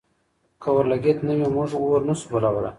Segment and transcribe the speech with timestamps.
[0.61, 2.69] که اورلګیت نه وي، موږ اور نه شو بلولی.